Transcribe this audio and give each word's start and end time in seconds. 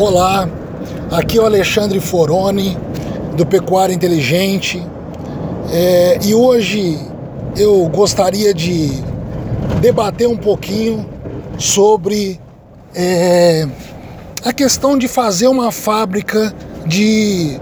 Olá, 0.00 0.48
aqui 1.10 1.38
é 1.38 1.40
o 1.42 1.44
Alexandre 1.44 1.98
Foroni 1.98 2.78
do 3.36 3.44
Pecuária 3.44 3.92
Inteligente 3.92 4.80
é, 5.72 6.20
e 6.24 6.32
hoje 6.36 6.96
eu 7.56 7.84
gostaria 7.88 8.54
de 8.54 8.90
debater 9.80 10.28
um 10.28 10.36
pouquinho 10.36 11.04
sobre 11.58 12.38
é, 12.94 13.66
a 14.44 14.52
questão 14.52 14.96
de 14.96 15.08
fazer 15.08 15.48
uma 15.48 15.72
fábrica 15.72 16.54
de 16.86 17.58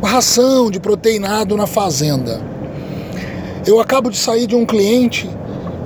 ração, 0.00 0.70
de 0.70 0.78
proteinado 0.78 1.56
na 1.56 1.66
fazenda. 1.66 2.40
Eu 3.66 3.80
acabo 3.80 4.10
de 4.10 4.16
sair 4.16 4.46
de 4.46 4.54
um 4.54 4.64
cliente 4.64 5.28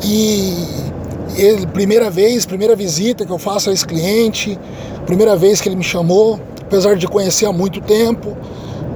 e 0.04 0.91
ele, 1.36 1.66
primeira 1.66 2.10
vez, 2.10 2.44
primeira 2.46 2.74
visita 2.76 3.24
que 3.24 3.32
eu 3.32 3.38
faço 3.38 3.70
a 3.70 3.72
esse 3.72 3.86
cliente, 3.86 4.58
primeira 5.06 5.36
vez 5.36 5.60
que 5.60 5.68
ele 5.68 5.76
me 5.76 5.82
chamou, 5.82 6.38
apesar 6.60 6.96
de 6.96 7.06
conhecer 7.06 7.46
há 7.46 7.52
muito 7.52 7.80
tempo. 7.80 8.36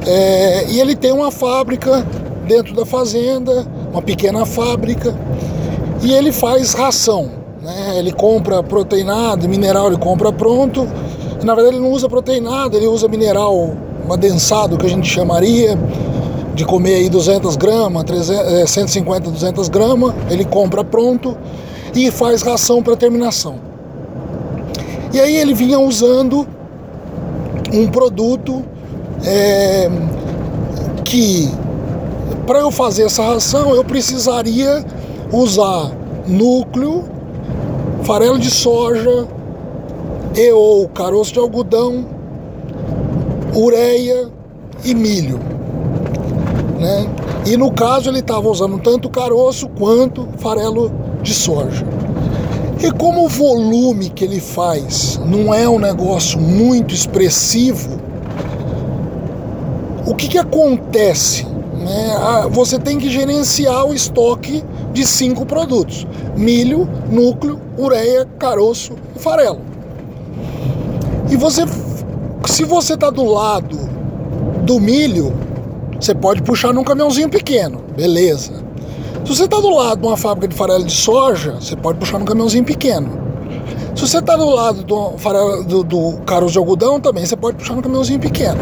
É, 0.06 0.66
e 0.68 0.80
ele 0.80 0.94
tem 0.94 1.12
uma 1.12 1.30
fábrica 1.30 2.06
dentro 2.46 2.74
da 2.74 2.86
fazenda, 2.86 3.66
uma 3.90 4.02
pequena 4.02 4.44
fábrica, 4.46 5.14
e 6.02 6.12
ele 6.12 6.32
faz 6.32 6.74
ração. 6.74 7.30
Né? 7.62 7.98
Ele 7.98 8.12
compra 8.12 8.62
proteinado, 8.62 9.48
mineral 9.48 9.88
ele 9.88 9.98
compra 9.98 10.32
pronto. 10.32 10.86
Na 11.42 11.54
verdade 11.54 11.76
ele 11.76 11.84
não 11.84 11.92
usa 11.92 12.08
proteinado, 12.08 12.76
ele 12.76 12.86
usa 12.86 13.08
mineral 13.08 13.74
adensado 14.10 14.76
que 14.76 14.86
a 14.86 14.88
gente 14.88 15.08
chamaria 15.08 15.76
de 16.54 16.64
comer 16.64 16.94
aí 16.94 17.08
200 17.08 17.56
gramas, 17.56 18.04
300, 18.04 18.70
150, 18.70 19.30
200 19.30 19.68
gramas, 19.68 20.14
ele 20.30 20.44
compra 20.44 20.82
pronto 20.82 21.36
e 21.96 22.10
faz 22.10 22.42
ração 22.42 22.82
para 22.82 22.94
terminação. 22.94 23.58
E 25.12 25.18
aí 25.18 25.34
ele 25.36 25.54
vinha 25.54 25.78
usando 25.78 26.46
um 27.72 27.88
produto 27.88 28.62
é, 29.24 29.90
que 31.04 31.50
para 32.46 32.58
eu 32.60 32.70
fazer 32.70 33.04
essa 33.04 33.22
ração 33.22 33.74
eu 33.74 33.82
precisaria 33.82 34.84
usar 35.32 35.90
núcleo, 36.26 37.04
farelo 38.02 38.38
de 38.38 38.50
soja 38.50 39.26
e 40.34 40.52
ou 40.52 40.86
caroço 40.88 41.32
de 41.32 41.38
algodão, 41.38 42.04
ureia 43.54 44.28
e 44.84 44.94
milho. 44.94 45.40
Né? 46.78 47.06
E 47.46 47.56
no 47.56 47.72
caso 47.72 48.10
ele 48.10 48.18
estava 48.18 48.48
usando 48.48 48.78
tanto 48.78 49.08
caroço 49.08 49.66
quanto 49.68 50.28
farelo 50.36 50.92
de 51.26 51.34
soja. 51.34 51.84
E 52.82 52.90
como 52.92 53.24
o 53.24 53.28
volume 53.28 54.10
que 54.10 54.24
ele 54.24 54.40
faz 54.40 55.20
não 55.24 55.52
é 55.52 55.68
um 55.68 55.78
negócio 55.78 56.40
muito 56.40 56.94
expressivo, 56.94 57.98
o 60.06 60.14
que, 60.14 60.28
que 60.28 60.38
acontece? 60.38 61.44
Né? 61.44 62.48
Você 62.50 62.78
tem 62.78 62.98
que 62.98 63.10
gerenciar 63.10 63.86
o 63.86 63.92
estoque 63.92 64.62
de 64.92 65.06
cinco 65.06 65.44
produtos: 65.44 66.06
milho, 66.36 66.88
núcleo, 67.10 67.60
ureia, 67.76 68.26
caroço 68.38 68.92
e 69.14 69.18
farelo. 69.18 69.60
E 71.28 71.36
você, 71.36 71.64
se 72.46 72.64
você 72.64 72.94
está 72.94 73.10
do 73.10 73.24
lado 73.24 73.76
do 74.62 74.78
milho, 74.78 75.32
você 75.98 76.14
pode 76.14 76.42
puxar 76.42 76.72
num 76.72 76.84
caminhãozinho 76.84 77.28
pequeno, 77.28 77.82
beleza. 77.96 78.65
Se 79.26 79.34
você 79.34 79.44
está 79.46 79.58
do 79.58 79.70
lado 79.70 80.00
de 80.02 80.06
uma 80.06 80.16
fábrica 80.16 80.46
de 80.46 80.54
farelo 80.54 80.84
de 80.84 80.92
soja, 80.92 81.56
você 81.60 81.74
pode 81.74 81.98
puxar 81.98 82.16
num 82.16 82.24
caminhãozinho 82.24 82.62
pequeno. 82.62 83.10
Se 83.96 84.06
você 84.06 84.18
está 84.18 84.36
do 84.36 84.48
lado 84.48 84.84
do, 84.84 85.16
do, 85.64 85.82
do 85.82 86.18
caroço 86.24 86.52
de 86.52 86.58
algodão, 86.58 87.00
também 87.00 87.26
você 87.26 87.36
pode 87.36 87.56
puxar 87.56 87.74
num 87.74 87.82
caminhãozinho 87.82 88.20
pequeno. 88.20 88.60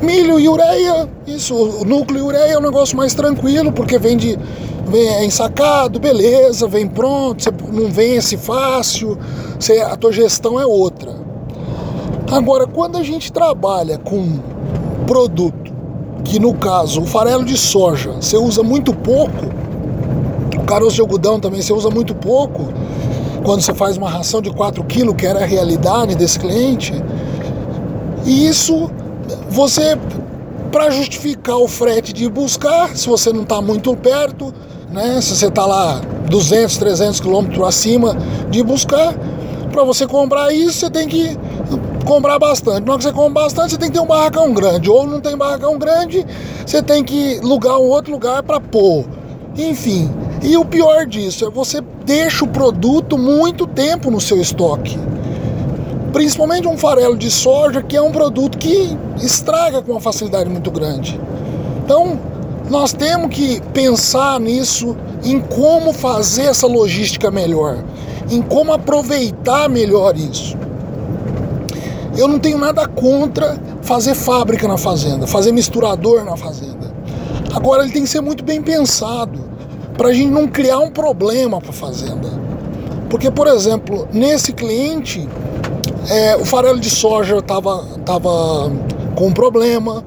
Milho 0.00 0.40
e 0.40 0.48
ureia, 0.48 1.06
isso, 1.26 1.54
o 1.54 1.84
núcleo 1.84 2.18
e 2.18 2.22
ureia 2.22 2.52
é 2.52 2.58
um 2.58 2.62
negócio 2.62 2.96
mais 2.96 3.12
tranquilo, 3.12 3.72
porque 3.72 3.98
vem 3.98 4.16
de 4.16 4.38
vem 4.86 5.06
é 5.06 5.22
ensacado, 5.22 6.00
beleza, 6.00 6.66
vem 6.66 6.88
pronto, 6.88 7.42
você 7.42 7.50
não 7.70 7.90
vence 7.90 8.38
fácil, 8.38 9.18
você, 9.58 9.80
a 9.80 9.96
tua 9.96 10.12
gestão 10.12 10.58
é 10.58 10.64
outra. 10.64 11.14
Agora, 12.32 12.66
quando 12.66 12.96
a 12.96 13.02
gente 13.02 13.30
trabalha 13.30 13.98
com 13.98 14.38
produto, 15.06 15.74
que 16.24 16.38
no 16.38 16.54
caso 16.54 17.02
o 17.02 17.06
farelo 17.06 17.44
de 17.44 17.58
soja 17.58 18.12
você 18.12 18.38
usa 18.38 18.62
muito 18.62 18.94
pouco, 18.94 19.59
caroço 20.70 20.94
de 20.94 21.00
algodão 21.00 21.40
também 21.40 21.60
você 21.60 21.72
usa 21.72 21.90
muito 21.90 22.14
pouco. 22.14 22.72
Quando 23.44 23.60
você 23.60 23.74
faz 23.74 23.96
uma 23.96 24.08
ração 24.08 24.40
de 24.40 24.50
4 24.50 24.84
kg, 24.84 25.12
que 25.14 25.26
era 25.26 25.42
a 25.42 25.46
realidade 25.46 26.14
desse 26.14 26.38
cliente. 26.38 26.94
E 28.24 28.46
isso, 28.46 28.88
você, 29.48 29.98
para 30.70 30.90
justificar 30.90 31.56
o 31.56 31.66
frete 31.66 32.12
de 32.12 32.28
buscar, 32.28 32.96
se 32.96 33.08
você 33.08 33.32
não 33.32 33.42
está 33.42 33.60
muito 33.60 33.96
perto, 33.96 34.54
né? 34.92 35.20
se 35.20 35.34
você 35.34 35.46
está 35.46 35.66
lá 35.66 36.00
200, 36.28 36.76
300 36.76 37.18
quilômetros 37.20 37.66
acima 37.66 38.16
de 38.48 38.62
buscar, 38.62 39.14
para 39.72 39.82
você 39.82 40.06
comprar 40.06 40.52
isso, 40.52 40.80
você 40.80 40.90
tem 40.90 41.08
que 41.08 41.36
comprar 42.04 42.38
bastante. 42.38 42.84
Na 42.84 42.92
hora 42.92 42.98
que 42.98 43.04
você 43.04 43.12
compra 43.12 43.42
bastante, 43.42 43.72
você 43.72 43.78
tem 43.78 43.88
que 43.88 43.94
ter 43.94 44.00
um 44.00 44.06
barracão 44.06 44.52
grande. 44.52 44.88
Ou 44.88 45.06
não 45.06 45.20
tem 45.20 45.36
barracão 45.36 45.78
grande, 45.78 46.24
você 46.64 46.80
tem 46.82 47.02
que 47.02 47.40
lugar 47.42 47.78
um 47.78 47.88
outro 47.88 48.12
lugar 48.12 48.42
para 48.42 48.60
pôr. 48.60 49.04
Enfim, 49.56 50.10
e 50.42 50.56
o 50.56 50.64
pior 50.64 51.06
disso 51.06 51.44
é 51.44 51.50
você 51.50 51.82
deixa 52.04 52.44
o 52.44 52.48
produto 52.48 53.18
muito 53.18 53.66
tempo 53.66 54.10
no 54.10 54.20
seu 54.20 54.40
estoque. 54.40 54.98
Principalmente 56.12 56.66
um 56.66 56.76
farelo 56.76 57.16
de 57.16 57.30
soja, 57.30 57.82
que 57.82 57.96
é 57.96 58.02
um 58.02 58.10
produto 58.10 58.56
que 58.58 58.96
estraga 59.22 59.82
com 59.82 59.92
uma 59.92 60.00
facilidade 60.00 60.48
muito 60.48 60.70
grande. 60.70 61.20
Então, 61.84 62.18
nós 62.70 62.92
temos 62.92 63.34
que 63.34 63.60
pensar 63.72 64.40
nisso, 64.40 64.96
em 65.22 65.40
como 65.40 65.92
fazer 65.92 66.44
essa 66.44 66.66
logística 66.66 67.30
melhor, 67.30 67.84
em 68.30 68.40
como 68.40 68.72
aproveitar 68.72 69.68
melhor 69.68 70.16
isso. 70.16 70.56
Eu 72.16 72.26
não 72.26 72.38
tenho 72.38 72.58
nada 72.58 72.88
contra 72.88 73.58
fazer 73.82 74.14
fábrica 74.14 74.66
na 74.66 74.78
fazenda, 74.78 75.26
fazer 75.26 75.52
misturador 75.52 76.24
na 76.24 76.36
fazenda. 76.36 76.90
Agora 77.54 77.82
ele 77.82 77.92
tem 77.92 78.02
que 78.02 78.08
ser 78.08 78.20
muito 78.20 78.42
bem 78.42 78.62
pensado 78.62 79.50
para 80.00 80.08
a 80.08 80.12
gente 80.14 80.30
não 80.30 80.48
criar 80.48 80.78
um 80.78 80.90
problema 80.90 81.60
para 81.60 81.68
a 81.68 81.74
fazenda. 81.74 82.26
Porque, 83.10 83.30
por 83.30 83.46
exemplo, 83.46 84.08
nesse 84.10 84.50
cliente, 84.50 85.28
é, 86.08 86.36
o 86.36 86.44
farelo 86.46 86.80
de 86.80 86.88
soja 86.88 87.36
estava 87.36 87.84
tava 88.02 88.72
com 89.14 89.26
um 89.26 89.32
problema, 89.34 90.02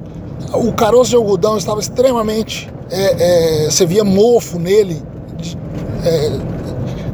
o 0.52 0.74
caroço 0.74 1.12
de 1.12 1.16
algodão 1.16 1.60
estava 1.60 1.80
extremamente. 1.80 2.68
É, 2.90 3.66
é, 3.66 3.70
você 3.70 3.86
via 3.86 4.04
mofo 4.04 4.58
nele, 4.58 5.00
de, 5.38 5.56
é, 6.04 6.40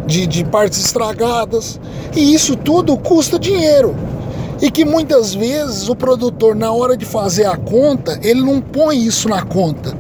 de, 0.08 0.26
de 0.26 0.46
partes 0.46 0.80
estragadas, 0.80 1.82
e 2.16 2.34
isso 2.34 2.56
tudo 2.56 2.96
custa 2.96 3.38
dinheiro. 3.38 3.94
E 4.62 4.72
que 4.72 4.86
muitas 4.86 5.34
vezes 5.34 5.90
o 5.90 5.96
produtor, 5.98 6.56
na 6.56 6.72
hora 6.72 6.96
de 6.96 7.04
fazer 7.04 7.46
a 7.46 7.58
conta, 7.58 8.18
ele 8.24 8.40
não 8.40 8.62
põe 8.62 9.06
isso 9.06 9.28
na 9.28 9.42
conta. 9.42 9.94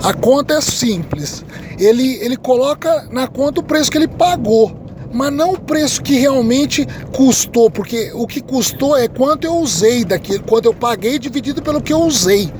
A 0.00 0.14
conta 0.14 0.54
é 0.54 0.60
simples 0.60 1.44
ele, 1.80 2.18
ele 2.22 2.36
coloca 2.36 3.08
na 3.10 3.26
conta 3.26 3.60
o 3.60 3.64
preço 3.64 3.90
que 3.90 3.98
ele 3.98 4.08
pagou, 4.08 4.72
mas 5.12 5.32
não 5.32 5.54
o 5.54 5.60
preço 5.60 6.02
que 6.02 6.18
realmente 6.18 6.86
custou, 7.12 7.70
porque 7.70 8.12
o 8.14 8.26
que 8.26 8.40
custou 8.40 8.96
é 8.96 9.08
quanto 9.08 9.46
eu 9.46 9.56
usei 9.56 10.04
daquilo, 10.04 10.44
quanto 10.44 10.66
eu 10.66 10.74
paguei 10.74 11.18
dividido 11.18 11.62
pelo 11.62 11.80
que 11.80 11.92
eu 11.92 12.00
usei. 12.02 12.52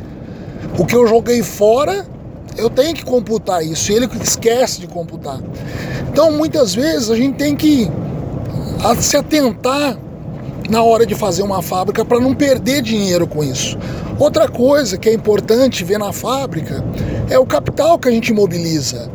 O 0.78 0.84
que 0.84 0.96
eu 0.96 1.06
joguei 1.06 1.42
fora, 1.42 2.06
eu 2.56 2.68
tenho 2.70 2.94
que 2.94 3.04
computar 3.04 3.64
isso, 3.64 3.92
e 3.92 3.94
ele 3.94 4.08
esquece 4.22 4.80
de 4.80 4.86
computar. 4.86 5.40
Então, 6.10 6.32
muitas 6.32 6.74
vezes, 6.74 7.10
a 7.10 7.16
gente 7.16 7.36
tem 7.36 7.54
que 7.54 7.90
se 8.98 9.16
atentar 9.16 9.96
na 10.68 10.82
hora 10.82 11.04
de 11.04 11.14
fazer 11.14 11.42
uma 11.42 11.62
fábrica 11.62 12.04
para 12.04 12.18
não 12.18 12.34
perder 12.34 12.82
dinheiro 12.82 13.26
com 13.26 13.44
isso. 13.44 13.76
Outra 14.18 14.48
coisa 14.48 14.96
que 14.96 15.08
é 15.08 15.12
importante 15.12 15.84
ver 15.84 15.98
na 15.98 16.12
fábrica 16.12 16.84
é 17.30 17.38
o 17.38 17.46
capital 17.46 17.98
que 17.98 18.08
a 18.08 18.12
gente 18.12 18.32
mobiliza, 18.32 19.10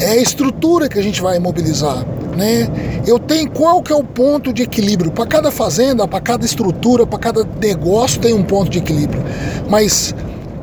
é 0.00 0.12
a 0.12 0.16
estrutura 0.16 0.88
que 0.88 0.98
a 0.98 1.02
gente 1.02 1.20
vai 1.20 1.38
mobilizar. 1.38 2.04
Né? 2.36 2.68
Eu 3.06 3.18
tenho 3.18 3.50
qual 3.50 3.82
que 3.82 3.92
é 3.92 3.96
o 3.96 4.02
ponto 4.02 4.52
de 4.52 4.62
equilíbrio 4.62 5.10
para 5.10 5.26
cada 5.26 5.50
fazenda, 5.50 6.08
para 6.08 6.20
cada 6.20 6.44
estrutura, 6.44 7.06
para 7.06 7.18
cada 7.18 7.46
negócio 7.60 8.20
tem 8.20 8.32
um 8.32 8.42
ponto 8.42 8.70
de 8.70 8.78
equilíbrio. 8.78 9.22
Mas 9.68 10.14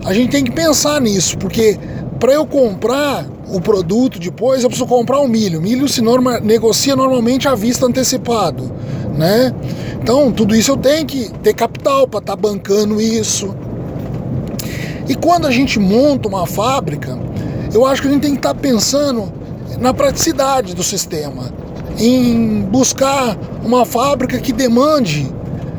a 0.04 0.14
gente 0.14 0.32
tem 0.32 0.44
que 0.44 0.52
pensar 0.52 1.00
nisso, 1.00 1.38
porque 1.38 1.78
para 2.20 2.34
eu 2.34 2.48
comprar 2.48 3.26
o 3.50 3.62
produto 3.62 4.20
depois, 4.20 4.64
eu 4.64 4.70
preciso 4.70 4.88
comprar 4.88 5.20
o 5.20 5.28
milho. 5.28 5.62
Milho 5.62 5.88
se 5.88 6.02
norma, 6.02 6.40
negocia 6.40 6.96
normalmente 6.96 7.48
à 7.48 7.56
vista 7.56 7.86
antecipado, 7.86 8.72
né? 9.16 9.54
Então, 10.02 10.32
tudo 10.32 10.56
isso 10.56 10.72
eu 10.72 10.78
tenho 10.78 11.06
que 11.06 11.30
ter 11.44 11.54
capital 11.54 12.08
para 12.08 12.20
estar 12.20 12.36
tá 12.36 12.42
bancando 12.42 13.00
isso. 13.00 13.56
E 15.08 15.16
quando 15.16 15.48
a 15.48 15.52
gente 15.52 15.80
monta 15.80 16.28
uma 16.28 16.46
fábrica, 16.46 17.18
eu 17.74 17.86
acho 17.86 18.02
que 18.02 18.08
a 18.08 18.12
gente 18.12 18.22
tem 18.22 18.32
que 18.32 18.38
estar 18.38 18.54
tá 18.54 18.60
pensando 18.60 19.32
na 19.80 19.94
praticidade 19.94 20.74
do 20.74 20.84
sistema, 20.84 21.52
em 22.00 22.62
buscar 22.62 23.38
uma 23.64 23.86
fábrica 23.86 24.40
que 24.40 24.52
demande 24.52 25.32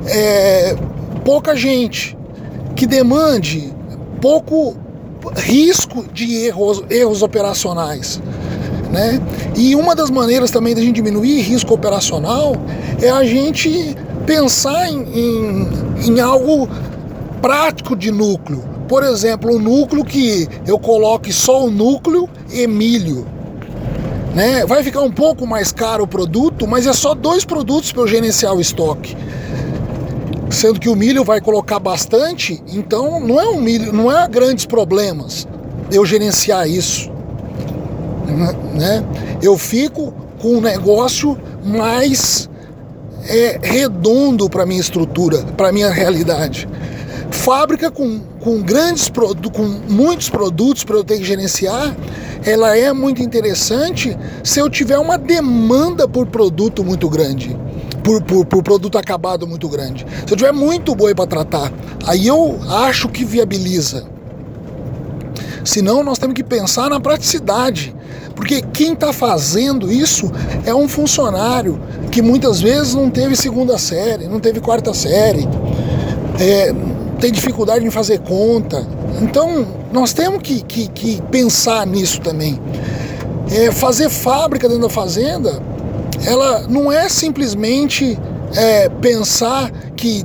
é, 0.07 0.77
pouca 1.25 1.55
gente, 1.57 2.17
que 2.75 2.87
demande 2.87 3.73
pouco 4.21 4.77
risco 5.37 6.05
de 6.13 6.47
erros, 6.47 6.83
erros 6.91 7.23
operacionais. 7.23 8.21
Né? 8.91 9.21
E 9.57 9.75
uma 9.75 9.95
das 9.95 10.11
maneiras 10.11 10.51
também 10.51 10.75
da 10.75 10.81
gente 10.81 10.97
diminuir 10.97 11.41
risco 11.43 11.75
operacional 11.75 12.57
é 13.03 13.11
a 13.11 13.25
gente 13.25 13.97
pensar 14.25 14.89
em, 14.89 15.03
em, 15.03 15.69
em 16.07 16.21
algo 16.21 16.69
prático 17.43 17.95
de 17.95 18.11
núcleo. 18.11 18.78
Por 18.89 19.05
exemplo, 19.05 19.55
um 19.55 19.59
núcleo 19.59 20.05
que 20.05 20.49
eu 20.67 20.79
coloque 20.79 21.33
só 21.33 21.67
o 21.67 21.71
núcleo 21.71 22.29
e 22.51 22.67
milho. 22.67 23.27
Né? 24.35 24.65
Vai 24.65 24.83
ficar 24.83 25.03
um 25.03 25.11
pouco 25.11 25.47
mais 25.47 25.73
caro 25.73 26.05
o 26.05 26.07
produto, 26.07 26.67
mas 26.67 26.87
é 26.87 26.93
só 26.93 27.15
dois 27.15 27.45
produtos 27.45 27.93
para 27.93 28.03
eu 28.03 28.07
gerenciar 28.07 28.55
o 28.55 28.61
estoque. 28.61 29.17
Sendo 30.51 30.81
que 30.81 30.89
o 30.89 30.97
milho 30.97 31.23
vai 31.23 31.41
colocar 31.41 31.79
bastante, 31.79 32.63
então 32.69 33.21
não 33.21 33.39
é 33.39 33.49
um 33.49 33.61
milho, 33.61 33.93
não 33.93 34.11
é 34.11 34.27
grandes 34.27 34.65
problemas 34.65 35.47
eu 35.91 36.05
gerenciar 36.05 36.69
isso. 36.69 37.11
Né? 38.75 39.05
Eu 39.43 39.59
fico 39.59 40.13
com 40.39 40.57
um 40.57 40.61
negócio 40.61 41.39
mais 41.65 42.49
é, 43.27 43.59
redondo 43.63 44.49
para 44.49 44.65
minha 44.65 44.81
estrutura, 44.81 45.39
para 45.57 45.73
minha 45.73 45.91
realidade. 45.91 46.69
Fábrica 47.31 47.91
com, 47.91 48.21
com 48.41 48.63
grandes 48.63 49.09
produtos, 49.09 49.53
com 49.53 49.65
muitos 49.93 50.29
produtos 50.29 50.85
para 50.85 50.97
eu 50.97 51.05
ter 51.05 51.19
que 51.19 51.25
gerenciar, 51.25 51.97
ela 52.45 52.77
é 52.77 52.93
muito 52.93 53.23
interessante 53.23 54.17
se 54.43 54.61
eu 54.61 54.71
tiver 54.71 54.99
uma 54.99 55.19
demanda 55.19 56.09
por 56.09 56.27
produto 56.27 56.85
muito 56.85 57.09
grande. 57.09 57.57
Por, 58.03 58.23
por, 58.23 58.47
por 58.47 58.63
produto 58.63 58.97
acabado 58.97 59.47
muito 59.47 59.69
grande. 59.69 60.07
Se 60.27 60.33
eu 60.33 60.37
tiver 60.37 60.53
muito 60.53 60.95
boi 60.95 61.15
para 61.15 61.27
tratar, 61.27 61.71
aí 62.07 62.27
eu 62.27 62.59
acho 62.67 63.09
que 63.09 63.23
viabiliza. 63.23 64.07
Senão 65.63 66.03
nós 66.03 66.17
temos 66.17 66.35
que 66.35 66.45
pensar 66.45 66.89
na 66.89 66.99
praticidade. 66.99 67.95
Porque 68.35 68.63
quem 68.63 68.93
está 68.93 69.13
fazendo 69.13 69.91
isso 69.91 70.31
é 70.65 70.73
um 70.73 70.87
funcionário 70.87 71.81
que 72.11 72.23
muitas 72.23 72.61
vezes 72.61 72.95
não 72.95 73.11
teve 73.11 73.35
segunda 73.35 73.77
série, 73.77 74.29
não 74.29 74.39
teve 74.39 74.61
quarta 74.61 74.95
série, 74.95 75.47
é, 76.39 76.73
tem 77.21 77.33
dificuldade 77.33 77.87
em 77.87 77.91
fazer 77.91 78.21
conta. 78.21 78.87
Então 79.21 79.67
nós 79.93 80.13
temos 80.13 80.43
que, 80.43 80.63
que, 80.63 80.89
que 80.89 81.23
pensar 81.31 81.87
nisso 81.87 82.21
também. 82.21 82.61
É, 83.51 83.73
fazer 83.73 84.11
fábrica 84.11 84.69
dentro 84.69 84.83
da 84.83 84.91
fazenda, 84.91 85.61
ela 86.25 86.67
não 86.69 86.93
é 86.93 87.09
simplesmente 87.09 88.19
é, 88.55 88.89
pensar 88.89 89.71
que 89.97 90.25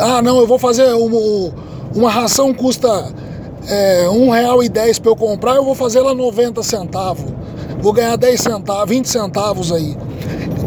ah 0.00 0.20
não, 0.20 0.38
eu 0.40 0.46
vou 0.46 0.58
fazer 0.58 0.92
uma, 0.92 1.52
uma 1.94 2.10
ração 2.10 2.52
custa 2.52 3.12
é, 3.68 4.08
um 4.08 4.30
real 4.30 4.62
e 4.62 4.68
dez 4.68 4.98
para 4.98 5.10
eu 5.10 5.16
comprar, 5.16 5.56
eu 5.56 5.64
vou 5.64 5.74
fazer 5.74 5.98
ela 5.98 6.14
90 6.14 6.62
centavos. 6.62 7.32
Vou 7.80 7.92
ganhar 7.92 8.16
10 8.16 8.40
centavos, 8.40 8.88
20 8.88 9.06
centavos 9.06 9.72
aí. 9.72 9.96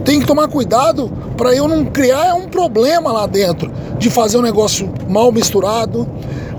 Tem 0.04 0.20
que 0.20 0.26
tomar 0.26 0.48
cuidado 0.48 1.12
para 1.38 1.54
eu 1.56 1.68
não 1.68 1.86
criar 1.86 2.36
um 2.36 2.48
problema 2.48 3.12
lá 3.12 3.26
dentro 3.26 3.72
de 3.98 4.10
fazer 4.10 4.38
um 4.38 4.42
negócio 4.42 4.92
mal 5.10 5.32
misturado, 5.32 6.08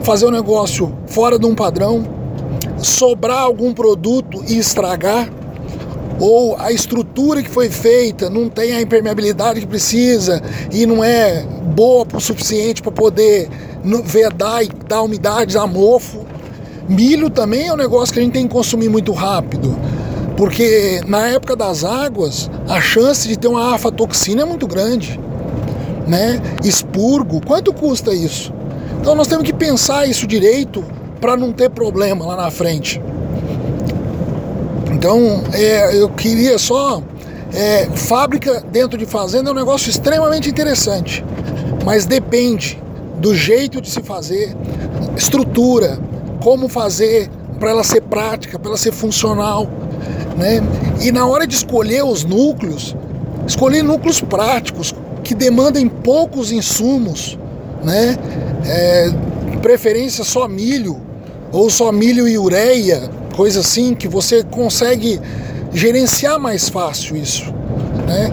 fazer 0.03 0.27
um 0.27 0.31
negócio 0.31 0.93
fora 1.07 1.39
de 1.39 1.47
um 1.47 1.55
padrão, 1.55 2.05
sobrar 2.79 3.41
algum 3.41 3.73
produto 3.73 4.43
e 4.47 4.59
estragar, 4.59 5.29
ou 6.21 6.57
a 6.59 6.71
estrutura 6.71 7.43
que 7.43 7.51
foi 7.51 7.69
feita 7.69 8.31
não 8.31 8.49
tem 8.49 8.73
a 8.73 8.81
impermeabilidade 8.81 9.61
que 9.61 9.67
precisa 9.67 10.43
e 10.71 10.87
não 10.87 11.03
é 11.03 11.43
boa 11.75 12.07
o 12.13 12.21
suficiente 12.21 12.81
para 12.83 12.93
poder 12.93 13.49
vedar 14.05 14.65
e 14.65 14.69
dar 14.69 15.03
umidade 15.03 15.59
a 15.59 15.67
mofo. 15.67 16.25
Milho 16.89 17.31
também 17.31 17.69
é 17.69 17.73
um 17.73 17.77
negócio 17.77 18.13
que 18.13 18.21
a 18.21 18.23
gente 18.23 18.33
tem 18.33 18.47
que 18.47 18.53
consumir 18.53 18.89
muito 18.89 19.13
rápido, 19.13 19.77
porque 20.37 21.01
na 21.07 21.29
época 21.29 21.55
das 21.55 21.85
águas 21.85 22.51
a 22.69 22.81
chance 22.81 23.29
de 23.29 23.39
ter 23.39 23.49
uma 23.49 23.75
aflatoxina 23.75 24.43
é 24.43 24.45
muito 24.45 24.67
grande, 24.67 25.19
né? 26.07 26.41
Expurgo, 26.63 27.41
quanto 27.45 27.73
custa 27.73 28.13
isso? 28.13 28.53
Então 29.01 29.15
nós 29.15 29.27
temos 29.27 29.45
que 29.45 29.53
pensar 29.53 30.07
isso 30.07 30.27
direito 30.27 30.85
para 31.21 31.37
não 31.37 31.53
ter 31.53 31.71
problema 31.71 32.27
lá 32.27 32.37
na 32.37 32.51
frente. 32.51 33.01
Então 34.93 35.45
é, 35.53 35.97
eu 35.97 36.09
queria 36.09 36.59
só 36.59 37.03
é, 37.53 37.87
fábrica 37.95 38.65
dentro 38.73 38.99
de 38.99 39.07
fazenda 39.07 39.51
é 39.51 39.53
um 39.53 39.57
negócio 39.57 39.89
extremamente 39.89 40.51
interessante, 40.51 41.25
mas 41.85 42.05
depende 42.05 42.83
do 43.19 43.35
jeito 43.35 43.81
de 43.81 43.89
se 43.89 44.03
fazer, 44.03 44.57
estrutura, 45.17 45.99
como 46.43 46.69
fazer 46.69 47.31
para 47.61 47.71
ela 47.71 47.85
ser 47.85 48.03
prática, 48.03 48.59
para 48.59 48.71
ela 48.71 48.77
ser 48.77 48.93
funcional, 48.93 49.69
né? 50.37 50.61
E 51.01 51.13
na 51.13 51.27
hora 51.27 51.47
de 51.47 51.55
escolher 51.55 52.05
os 52.05 52.25
núcleos, 52.25 52.97
escolher 53.47 53.83
núcleos 53.83 54.21
práticos 54.21 54.95
que 55.23 55.35
demandem 55.35 55.89
poucos 55.89 56.53
insumos, 56.53 57.39
né? 57.83 58.17
É, 58.67 59.11
preferência 59.63 60.25
só 60.25 60.47
milho 60.47 61.01
ou 61.53 61.71
só 61.71 61.91
milho 61.93 62.29
e 62.29 62.37
ureia, 62.37 63.09
coisa 63.37 63.61
assim 63.61 63.95
que 63.95 64.09
você 64.09 64.43
consegue 64.43 65.21
gerenciar 65.73 66.39
mais 66.39 66.69
fácil 66.69 67.17
isso, 67.17 67.53
né? 68.07 68.33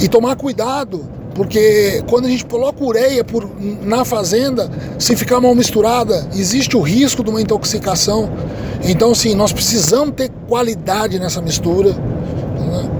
E 0.00 0.08
tomar 0.08 0.36
cuidado 0.36 1.04
porque 1.34 2.02
quando 2.08 2.26
a 2.26 2.28
gente 2.28 2.44
coloca 2.44 2.84
ureia 2.84 3.24
por, 3.24 3.48
na 3.82 4.04
fazenda, 4.04 4.70
se 4.98 5.16
ficar 5.16 5.40
mal 5.40 5.54
misturada, 5.54 6.28
existe 6.34 6.76
o 6.76 6.80
risco 6.80 7.24
de 7.24 7.30
uma 7.30 7.40
intoxicação. 7.40 8.30
Então, 8.84 9.14
sim, 9.14 9.34
nós 9.34 9.52
precisamos 9.52 10.14
ter 10.14 10.30
qualidade 10.48 11.18
nessa 11.18 11.40
mistura. 11.40 11.92
Né? 11.92 12.90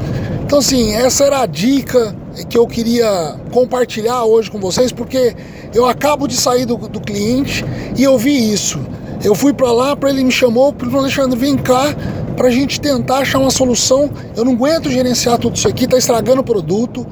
Então, 0.45 0.59
assim, 0.59 0.93
essa 0.93 1.25
era 1.25 1.41
a 1.41 1.47
dica 1.47 2.15
que 2.49 2.57
eu 2.57 2.67
queria 2.67 3.37
compartilhar 3.51 4.25
hoje 4.25 4.51
com 4.51 4.59
vocês, 4.59 4.93
porque 4.93 5.35
eu 5.75 5.87
acabo 5.87 6.27
de 6.27 6.35
sair 6.35 6.65
do, 6.65 6.77
do 6.77 7.01
cliente 7.01 7.65
e 7.97 8.03
eu 8.03 8.17
vi 8.17 8.53
isso. 8.53 8.81
Eu 9.25 9.35
fui 9.35 9.53
para 9.53 9.71
lá, 9.71 9.95
para 9.95 10.11
ele 10.11 10.25
me 10.25 10.33
chamou, 10.33 10.73
para 10.73 10.89
Alexandre, 10.99 11.39
vem 11.39 11.57
cá, 11.57 11.95
para 12.37 12.49
a 12.49 12.51
gente 12.51 12.81
tentar 12.81 13.19
achar 13.19 13.39
uma 13.39 13.51
solução. 13.51 14.11
Eu 14.37 14.45
não 14.45 14.53
aguento 14.53 14.91
gerenciar 14.91 15.39
tudo 15.39 15.57
isso 15.57 15.69
aqui, 15.69 15.85
está 15.85 15.97
estragando 15.97 16.41
o 16.41 16.45
produto. 16.45 17.07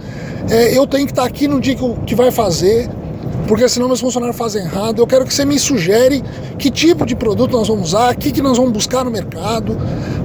É, 0.51 0.77
eu 0.77 0.87
tenho 0.87 1.07
que 1.07 1.13
estar 1.13 1.23
tá 1.23 1.29
aqui 1.29 1.47
no 1.47 1.61
dia 1.61 1.75
que, 1.75 1.95
que 2.07 2.15
vai 2.15 2.31
fazer, 2.31 2.89
porque 3.47 3.69
senão 3.69 3.87
meus 3.87 4.01
funcionários 4.01 4.37
fazem 4.37 4.63
errado. 4.63 5.01
Eu 5.01 5.07
quero 5.07 5.25
que 5.25 5.33
você 5.33 5.45
me 5.45 5.59
sugere 5.59 6.23
que 6.59 6.71
tipo 6.71 7.05
de 7.05 7.15
produto 7.15 7.53
nós 7.53 7.69
vamos 7.69 7.89
usar, 7.89 8.15
o 8.15 8.19
que, 8.19 8.31
que 8.33 8.43
nós 8.43 8.57
vamos 8.57 8.73
buscar 8.73 9.05
no 9.05 9.11
mercado, 9.11 9.77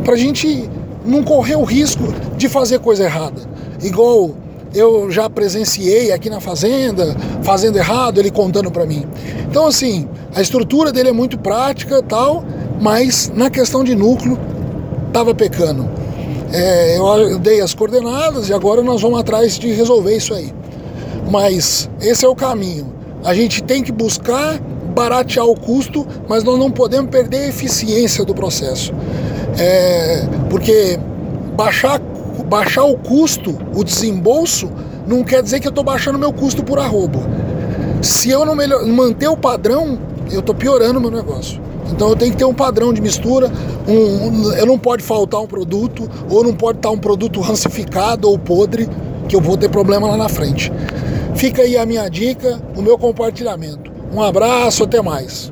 para 0.04 0.14
a 0.14 0.18
gente 0.18 0.70
não 1.06 1.24
correr 1.24 1.56
o 1.56 1.64
risco 1.64 2.04
de 2.38 2.50
fazer 2.50 2.80
coisa 2.80 3.04
errada. 3.04 3.42
Igual 3.84 4.32
eu 4.74 5.10
já 5.10 5.30
presenciei 5.30 6.12
aqui 6.12 6.30
na 6.30 6.42
fazenda, 6.42 7.16
fazendo 7.44 7.78
errado, 7.78 8.20
ele 8.20 8.30
contando 8.30 8.70
para 8.70 8.86
mim. 8.86 9.06
Então, 9.50 9.68
assim, 9.68 10.08
a 10.36 10.42
estrutura 10.42 10.92
dele 10.92 11.10
é 11.10 11.14
muito 11.14 11.38
prática 11.38 12.02
tal, 12.04 12.44
mas 12.82 13.32
na 13.34 13.50
questão 13.50 13.84
de 13.84 13.96
núcleo, 13.96 14.38
estava 15.16 15.34
pecando. 15.34 15.90
É, 16.52 16.98
eu 16.98 17.40
dei 17.40 17.62
as 17.62 17.74
coordenadas 17.74 18.50
e 18.50 18.54
agora 18.54 18.82
nós 18.82 19.02
vamos 19.02 19.18
atrás 19.18 19.58
de 19.58 19.72
resolver 19.72 20.18
isso 20.18 20.34
aí. 20.34 20.54
Mas 21.32 21.90
esse 22.02 22.26
é 22.26 22.28
o 22.28 22.36
caminho. 22.36 22.94
A 23.24 23.34
gente 23.34 23.64
tem 23.64 23.82
que 23.82 23.94
buscar 23.94 24.60
baratear 24.94 25.46
o 25.46 25.56
custo, 25.56 26.06
mas 26.28 26.44
nós 26.44 26.60
não 26.60 26.70
podemos 26.70 27.10
perder 27.10 27.38
a 27.38 27.48
eficiência 27.48 28.26
do 28.26 28.36
processo. 28.36 28.94
É, 29.58 30.28
porque 30.50 31.00
baixar, 31.56 32.00
baixar 32.48 32.84
o 32.84 32.98
custo, 32.98 33.58
o 33.74 33.86
desembolso, 33.86 34.70
não 35.08 35.24
quer 35.24 35.42
dizer 35.42 35.62
que 35.62 35.68
eu 35.68 35.70
estou 35.70 35.84
baixando 35.84 36.20
meu 36.20 36.34
custo 36.34 36.62
por 36.62 36.78
arrobo. 36.78 37.22
Se 38.02 38.30
eu 38.30 38.46
não 38.46 38.54
melhor, 38.54 38.86
manter 38.86 39.30
o 39.30 39.38
padrão, 39.38 39.98
eu 40.30 40.42
estou 40.42 40.54
piorando 40.54 41.00
o 41.00 41.02
meu 41.02 41.12
negócio. 41.12 41.65
Então 41.92 42.10
eu 42.10 42.16
tenho 42.16 42.32
que 42.32 42.38
ter 42.38 42.46
um 42.46 42.54
padrão 42.54 42.94
de 42.94 43.02
mistura, 43.02 43.52
um, 43.88 43.94
um, 43.94 44.54
eu 44.54 44.66
não 44.66 44.78
pode 44.78 45.04
faltar 45.04 45.42
um 45.42 45.48
produto, 45.48 46.10
ou 46.30 46.44
não 46.44 46.54
pode 46.54 46.80
estar 46.80 46.90
um 46.92 46.98
produto 46.98 47.40
rancificado 47.40 48.30
ou 48.30 48.38
podre, 48.38 48.90
que 49.28 49.36
eu 49.36 49.42
vou 49.42 49.58
ter 49.58 49.70
problema 49.70 50.08
lá 50.08 50.18
na 50.18 50.30
frente. 50.30 50.72
Fica 51.36 51.62
aí 51.62 51.78
a 51.78 51.86
minha 51.86 52.08
dica, 52.10 52.62
o 52.76 52.82
meu 52.82 52.98
compartilhamento. 52.98 53.92
Um 54.14 54.22
abraço, 54.22 54.84
até 54.84 55.02
mais. 55.02 55.52